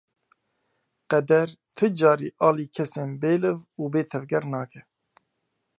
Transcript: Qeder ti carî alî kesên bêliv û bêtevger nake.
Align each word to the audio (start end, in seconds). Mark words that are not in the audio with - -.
Qeder 1.09 1.49
ti 1.75 1.87
carî 1.99 2.29
alî 2.47 2.65
kesên 2.75 3.09
bêliv 3.21 3.59
û 3.81 3.83
bêtevger 3.93 4.43
nake. 4.53 4.81